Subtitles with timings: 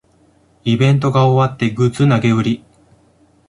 [0.65, 2.63] イベントが終わってグッズ投げ売り